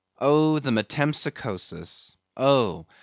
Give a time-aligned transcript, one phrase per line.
[0.17, 0.57] Oh!
[0.57, 2.15] the metempsychosis!
[2.35, 2.87] Oh!